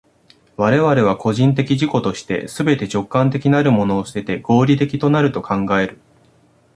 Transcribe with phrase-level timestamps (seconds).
[0.57, 5.99] 我々は個人的自己として、すべて直観的なるものを棄てて、合理的となると考える。